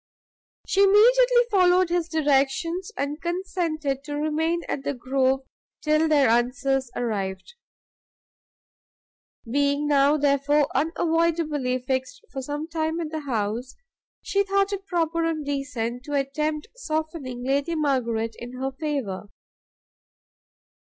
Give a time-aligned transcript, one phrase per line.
[0.65, 5.41] She immediately followed his directions, and consented to remain at the Grove
[5.83, 7.53] till their answers arrived.
[9.47, 13.75] Being now, therefore, unavoidably fixed for some time at the house,
[14.23, 19.29] she thought it proper and decent to attempt softening Lady Margaret in her favour.